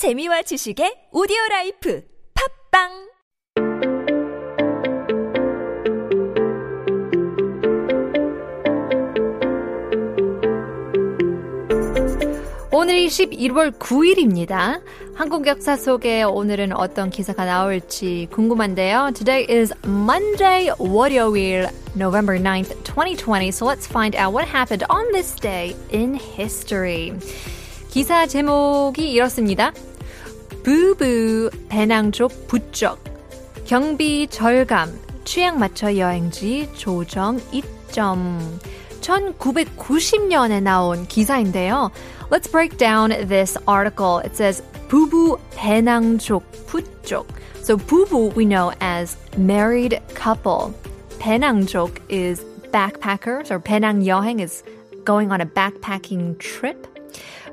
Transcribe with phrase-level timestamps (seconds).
[0.00, 2.02] 재미와 지식의 오디오 라이프
[2.72, 2.88] 팝빵
[12.72, 14.80] 오늘이 11월 9일입니다.
[15.14, 19.10] 한국 역사 속에 오늘은 어떤 기사가 나올지 궁금한데요.
[19.12, 23.50] Today is Monday, 월요일, November 9th, 2020.
[23.50, 27.12] So let's find out what happened on this day in history.
[27.90, 29.74] 기사 제목이 이렇습니다.
[30.69, 32.99] 부부 배낭 쪽 부쩍
[33.65, 34.91] 경비 절감
[35.23, 38.59] 취향 맞춰 여행지 조정 이점
[39.01, 41.91] 1990년에 나온 기사인데요.
[42.29, 44.19] Let's break down this article.
[44.19, 47.27] It says 부부 배낭족 부쪽.
[47.61, 50.73] So 부부 we know as married couple.
[51.19, 54.63] 배낭족 is backpackers or 배낭 여행 is
[55.05, 56.87] going on a backpacking trip.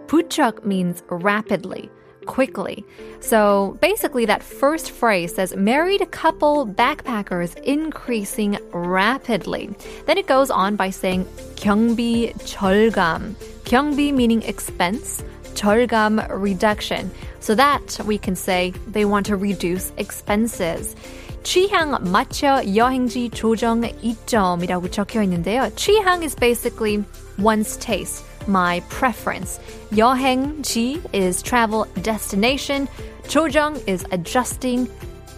[0.07, 1.89] 부쩍 means rapidly
[2.27, 2.85] quickly.
[3.21, 9.71] So basically, that first phrase says married couple backpackers increasing rapidly.
[10.07, 13.35] Then it goes on by saying 경비 절감.
[13.65, 17.11] 경비 meaning expense, 절감 reduction.
[17.41, 20.95] So that we can say they want to reduce expenses.
[21.43, 25.73] 취향 맞춰 여행지 조정 이점이라고 적혀 있는데요.
[25.75, 27.05] 취향 is basically
[27.39, 29.59] one's taste my preference.
[29.93, 32.89] 여행지 is travel destination.
[33.25, 34.89] 조정 is adjusting.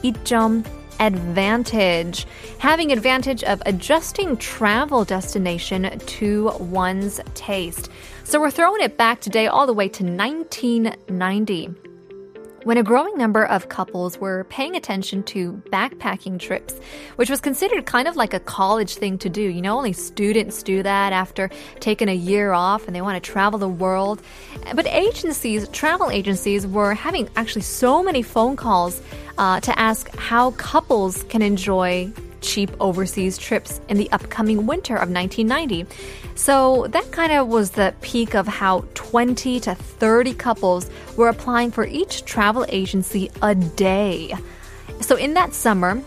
[0.03, 0.65] 이점
[1.01, 2.27] advantage.
[2.59, 7.91] Having advantage of adjusting travel destination to one's taste.
[8.25, 11.88] So we're throwing it back today all the way to 1990
[12.64, 16.74] when a growing number of couples were paying attention to backpacking trips,
[17.16, 19.42] which was considered kind of like a college thing to do.
[19.42, 23.32] You know, only students do that after taking a year off and they want to
[23.32, 24.22] travel the world.
[24.76, 29.02] But agencies, travel agencies, were having actually so many phone calls
[29.40, 35.10] uh, to ask how couples can enjoy cheap overseas trips in the upcoming winter of
[35.10, 35.86] 1990.
[36.36, 41.72] So that kind of was the peak of how 20 to 30 couples were applying
[41.72, 44.34] for each travel agency a day.
[45.02, 46.02] So in that summer,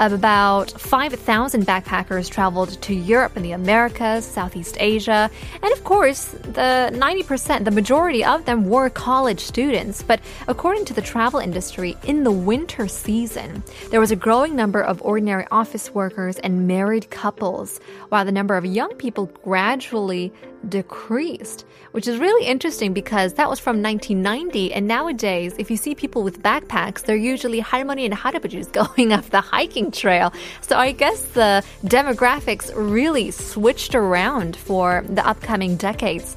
[0.00, 5.30] about 5,000 backpackers traveled to Europe and the Americas, Southeast Asia,
[5.62, 10.02] and of course, the 90%, the majority of them were college students.
[10.02, 14.82] But according to the travel industry, in the winter season, there was a growing number
[14.82, 20.32] of ordinary office workers and married couples, while the number of young people gradually
[20.68, 24.72] decreased, which is really interesting because that was from 1990.
[24.72, 29.26] And nowadays, if you see people with backpacks, they're usually 할머니 and 할아버지's going up
[29.26, 30.33] the hiking trail.
[30.61, 36.35] So I guess the demographics really switched around for the upcoming decades.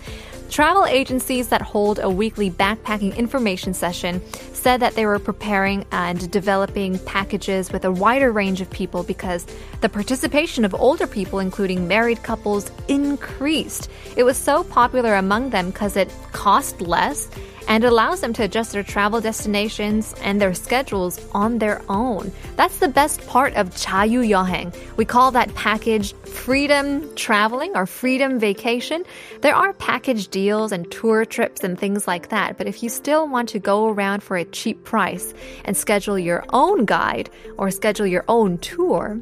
[0.51, 4.23] Travel agencies that hold a weekly backpacking information session
[4.65, 9.47] said that they were preparing and developing packages with a wider range of people because
[9.83, 13.91] the participation of older people, including married couples, increased.
[14.17, 17.29] It was so popular among them because it cost less
[17.69, 22.33] and allows them to adjust their travel destinations and their schedules on their own.
[22.57, 24.75] That's the best part of Chayu Yoheng.
[24.97, 29.05] We call that package freedom traveling or freedom vacation.
[29.41, 33.29] There are package deals and tour trips and things like that, but if you still
[33.29, 35.35] want to go around for a cheap price
[35.67, 37.29] and schedule your own guide
[37.59, 39.21] or schedule your own tour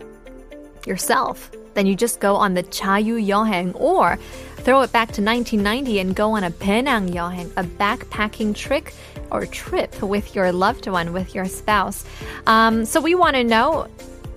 [0.87, 4.19] yourself, then you just go on the Chayu Yoheng or
[4.59, 8.94] throw it back to 1990 and go on a Penang Yoheng, a backpacking trick
[9.31, 12.04] or trip with your loved one, with your spouse.
[12.47, 13.88] Um, so we want to know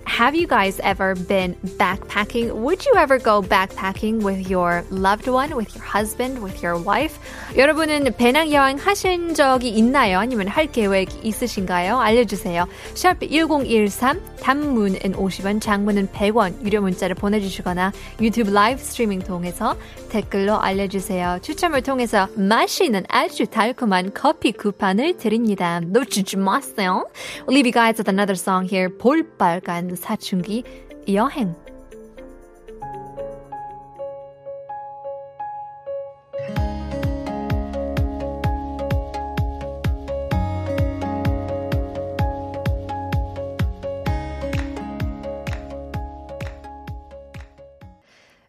[0.06, 2.52] have you guys ever been backpacking?
[2.52, 7.18] Would you ever go backpacking with your loved one, with your husband, with your wife?
[7.56, 10.18] 여러분은 배낭 여행 하신 적이 있나요?
[10.18, 11.98] 아니면 할 계획 있으신가요?
[11.98, 12.66] 알려주세요.
[12.94, 19.76] 샵 1013 단문은 50원, 장문은 100원 유료 문자를 보내주시거나 유튜브 라이브 스트리밍 통해서
[20.08, 21.40] 댓글로 알려주세요.
[21.42, 25.80] 추첨을 통해서 맛있는 아주 달콤한 커피 쿠판을 드립니다.
[25.80, 27.08] 놓치지 마세요.
[27.40, 28.88] We'll leave you guys with another song here.
[28.96, 30.62] 볼빨간 사춘기
[31.08, 31.54] 여행.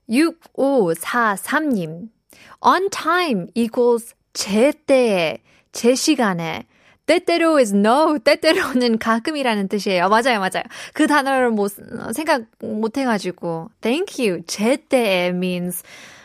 [0.09, 2.09] (6543님)
[2.61, 5.39] on time equals 제 때에
[5.71, 6.67] 제 시간에
[7.07, 10.09] 때때로 is no, 때때로는 가끔이라는 뜻이에요.
[10.09, 10.61] 맞아요, 맞아요.
[10.93, 11.71] 그 단어를 못,
[12.13, 13.71] 생각 못 해가지고.
[13.81, 14.43] Thank you.
[14.45, 15.81] 제때 means,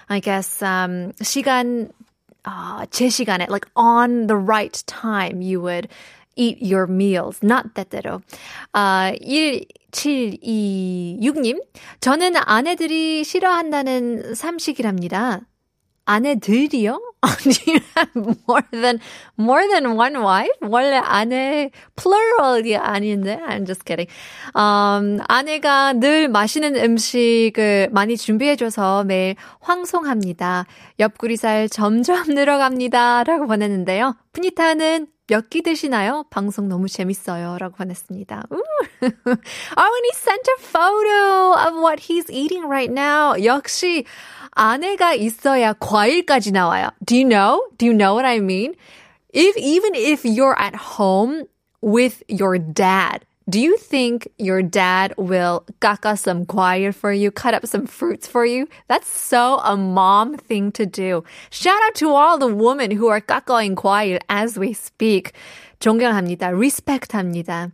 [0.08, 1.88] I guess, um, 시간,
[2.46, 5.88] uh, 제 시간에, like on the right time, you would
[6.37, 7.40] eat your meals.
[7.43, 8.20] Not 때때로.
[8.73, 11.62] 아, 1726님,
[12.00, 15.40] 저는 아내들이 싫어한다는 삼식이랍니다.
[16.04, 17.00] 아내들이요?
[17.43, 18.10] Do you have
[18.49, 18.99] more than
[19.38, 20.50] more than one wife?
[20.62, 23.38] 원래 아내 plural이 아닌데.
[23.46, 24.10] I'm just kidding.
[24.54, 30.66] Um, 아내가 늘 맛있는 음식을 많이 준비해줘서 매일 황송합니다.
[30.99, 34.16] 옆구리살 점점 늘어갑니다라고 보냈는데요.
[34.32, 36.25] 푸니타는 몇 끼 드시나요?
[36.31, 37.56] 방송 너무 재밌어요.
[37.58, 38.43] 라고 보냈습니다.
[39.02, 43.34] Arwin, he sent a photo of what he's eating right now.
[43.43, 44.04] 역시
[44.51, 46.89] 아내가 있어야 과일까지 나와요.
[47.06, 47.63] Do you know?
[47.78, 48.75] Do you know what I mean?
[49.34, 51.44] If, even if you're at home
[51.81, 57.54] with your dad, do you think your dad will 깎아 some 과일 for you, cut
[57.54, 58.68] up some fruits for you?
[58.89, 61.24] That's so a mom thing to do.
[61.50, 65.31] Shout out to all the women who are 깎아인 과일 as we speak.
[65.80, 66.51] 존경합니다.
[66.51, 67.72] respect합니다.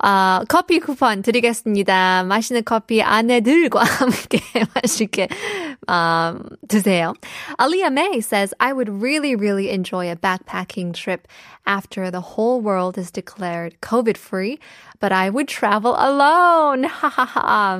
[0.00, 2.24] 아, 커피 쿠폰 드리겠습니다.
[2.24, 4.40] 맛있는 커피 아내들과 함께
[4.74, 5.28] 맛있게
[5.88, 7.14] um, 드세요.
[7.58, 11.26] Aliyah May says, I would really, really enjoy a backpacking trip
[11.66, 14.58] after the whole world is declared COVID free,
[15.00, 16.84] but I would travel alone.
[16.84, 17.74] Ha ha ha.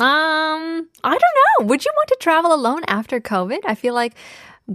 [0.00, 1.66] Um, I don't know.
[1.66, 3.60] Would you want to travel alone after COVID?
[3.64, 4.14] I feel like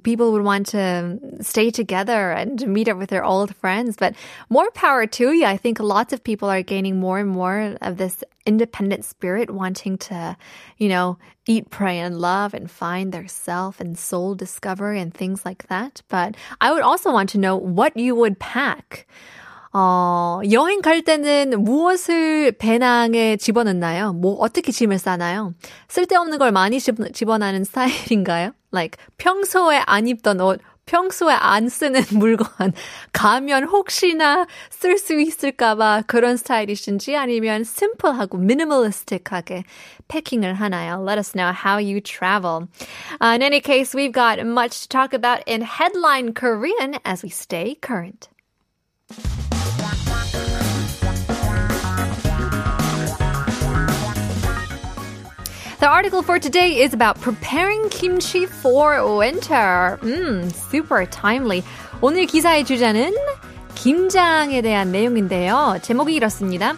[0.02, 3.96] people would want to stay together and meet up with their old friends.
[3.96, 4.16] But
[4.50, 5.46] more power to you.
[5.46, 9.98] I think lots of people are gaining more and more of this independent spirit, wanting
[9.98, 10.36] to,
[10.78, 15.46] you know, eat, pray, and love and find their self and soul discovery and things
[15.46, 16.02] like that.
[16.10, 19.06] But I would also want to know what you would pack.
[19.76, 24.14] 어, 여행 갈 때는 무엇을 배낭에 집어넣나요?
[24.14, 25.56] 뭐, 어떻게 짐을 싸나요?
[25.88, 28.52] 쓸데없는 걸 많이 집, 집어넣는 스타일인가요?
[28.72, 32.74] Like, 평소에 안 입던 옷, 평소에 안 쓰는 물건
[33.14, 39.64] 가면 혹시나 쓸 수 있을까봐 그런 스타일이신지 아니면 심플하고 미니멀리스틱하게
[40.08, 41.02] 패킹을 하나요?
[41.06, 42.68] Let us know how you travel.
[43.22, 47.30] Uh, in any case, we've got much to talk about in headline Korean as we
[47.30, 48.30] stay current.
[55.81, 59.97] The article for today is about preparing kimchi for winter.
[60.03, 61.63] Mm, super timely.
[62.03, 63.15] 오늘 기사의 주제는
[63.77, 65.79] 김장에 대한 내용인데요.
[65.81, 66.77] 제목이 이렇습니다.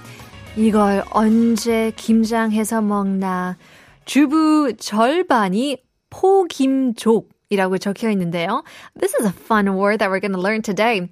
[0.54, 3.56] 이걸 언제 김장해서 먹나?
[4.04, 5.78] 주부 절반이
[6.10, 7.30] 포김족.
[7.48, 8.62] 이라고 적혀 있는데요.
[9.00, 11.08] This is a fun word that we're going to learn today.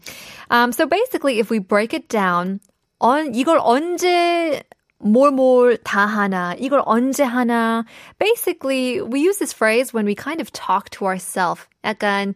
[0.50, 2.60] Um, so basically, if we break it down,
[3.00, 4.62] on, 이걸 언제
[4.99, 7.85] 뭘뭘 다 하나, 이걸 언제 하나.
[8.19, 11.67] Basically, we use this phrase when we kind of talk to ourselves.
[11.83, 12.33] 약간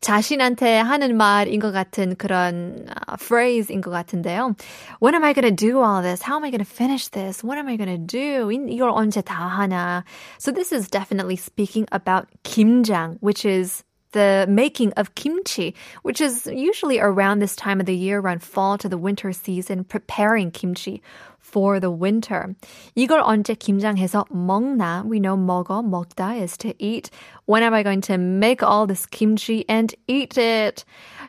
[0.00, 4.54] 자신한테 하는 말인 것 같은 그런 uh, phrase인 것 같은데요.
[5.00, 6.22] When am I going to do all this?
[6.22, 7.42] How am I going to finish this?
[7.42, 8.50] What am I going to do?
[8.50, 10.04] 이걸 언제 다 하나?
[10.38, 16.46] So this is definitely speaking about 김장, which is the making of kimchi, which is
[16.46, 21.02] usually around this time of the year, around fall to the winter season, preparing kimchi
[21.38, 22.54] for the winter.
[22.96, 25.04] 이걸 언제 김장해서 먹나?
[25.04, 27.10] We know 먹어, 먹다 is to eat.
[27.44, 30.84] When am I going to make all this kimchi and eat it?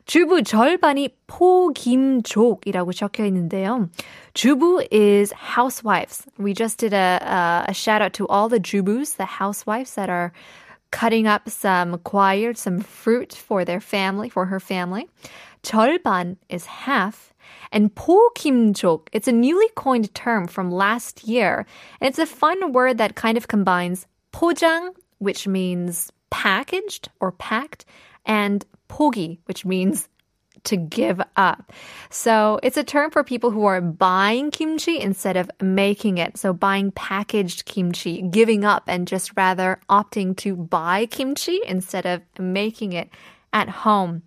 [0.05, 3.89] 주부 절반이 포김족이라고 적혀 있는데요.
[4.33, 6.25] 주부 is housewives.
[6.37, 10.09] We just did a, a, a shout out to all the jubus, the housewives that
[10.09, 10.31] are
[10.91, 15.07] cutting up some 과일, some fruit for their family, for her family.
[15.63, 17.33] 절반 is half.
[17.71, 21.65] And 포김족, it's a newly coined term from last year.
[21.99, 27.85] And it's a fun word that kind of combines 포장, which means packaged or packed,
[28.25, 30.09] and 포기, which means
[30.64, 31.72] to give up.
[32.10, 36.38] So it's a term for people who are buying kimchi instead of making it.
[36.38, 42.22] So buying packaged kimchi, giving up and just rather opting to buy kimchi instead of
[42.38, 43.10] making it
[43.52, 44.22] at home.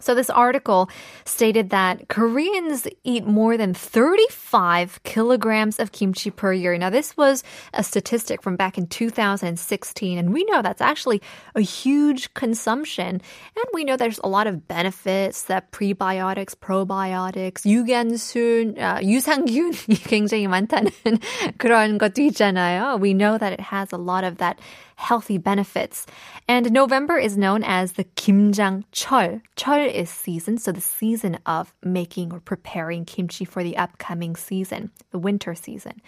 [0.00, 0.90] So this article
[1.24, 6.76] stated that Koreans eat more than 35 kilograms of kimchi per year.
[6.76, 11.22] Now this was a statistic from back in 2016 and we know that's actually
[11.54, 18.78] a huge consumption and we know there's a lot of benefits that prebiotics, probiotics, 유산균,
[18.78, 20.92] uh, 유산균이 굉장히 많다는
[21.58, 23.00] 그런 것도 있잖아요.
[23.00, 24.60] We know that it has a lot of that
[25.01, 26.05] healthy benefits.
[26.47, 29.41] And November is known as the Kimjang Chol.
[29.57, 34.91] Chol is season, so the season of making or preparing kimchi for the upcoming season,
[35.09, 36.01] the winter season.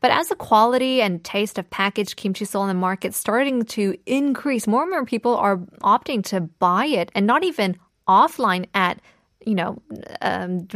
[0.00, 3.96] But as the quality and taste of packaged kimchi sold in the market starting to
[4.06, 7.76] increase, more and more people are opting to buy it and not even
[8.08, 9.00] offline at
[9.46, 9.80] you know,
[10.20, 10.66] um,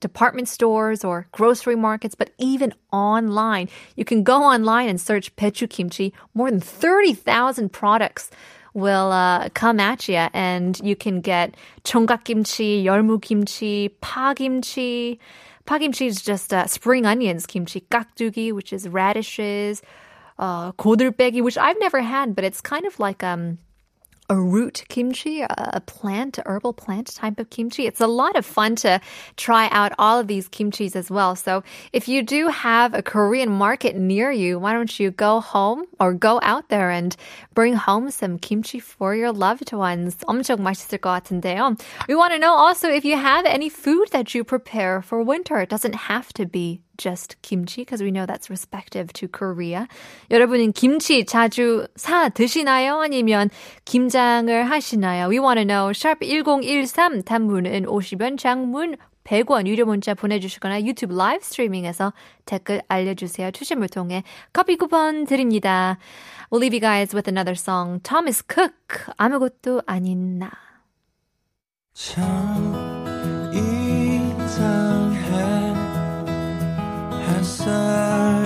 [0.00, 3.68] department stores or grocery markets, but even online.
[3.96, 6.12] You can go online and search Pechu Kimchi.
[6.34, 8.30] More than 30,000 products
[8.74, 15.18] will uh, come at you, and you can get chonggak kimchi, 열무 kimchi, pa kimchi.
[15.64, 19.82] Pa kimchi is just uh, spring onions kimchi, kakdugi, which is radishes,
[20.38, 23.58] uh, which I've never had, but it's kind of like um,
[24.31, 27.85] a root kimchi, a plant, a herbal plant type of kimchi.
[27.85, 29.01] It's a lot of fun to
[29.35, 31.35] try out all of these kimchis as well.
[31.35, 35.83] So if you do have a Korean market near you, why don't you go home
[35.99, 37.13] or go out there and
[37.53, 40.15] bring home some kimchi for your loved ones?
[40.25, 41.77] 엄청 맛있을 것 같은데요.
[42.07, 45.59] We want to know also if you have any food that you prepare for winter.
[45.59, 49.86] It doesn't have to be just kimchi because we know that's respective to Korea.
[50.30, 53.00] 여러분은 김치 자주 사 드시나요?
[53.00, 53.50] 아니면
[53.84, 55.28] 김장을 하시나요?
[55.28, 55.92] We want to know.
[55.92, 62.12] 샵 1013 단문은 50원, 장문 100원 유료 문자 보내주시거나 유튜브 라이브 스트리밍에서
[62.44, 63.50] 댓글 알려주세요.
[63.50, 64.22] 추첨을 통해
[64.52, 65.98] 커피 쿠폰 드립니다.
[66.50, 68.00] We'll leave you guys with another song.
[68.02, 70.50] Thomas Cook, 아무것도 아닌 나.
[71.92, 72.85] 참.
[77.66, 78.45] side